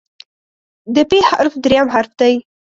د 0.93 0.97
"پ" 1.09 1.11
حرف 1.29 1.53
دریم 1.63 1.87
حرف 1.95 2.11
دی. 2.19 2.33